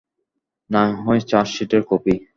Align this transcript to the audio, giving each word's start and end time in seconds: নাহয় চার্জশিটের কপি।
নাহয় 0.69 1.21
চার্জশিটের 1.29 1.81
কপি। 1.89 2.13